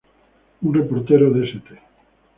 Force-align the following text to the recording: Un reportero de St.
Un 0.65 0.71
reportero 0.79 1.27
de 1.29 1.41
St. 1.49 1.69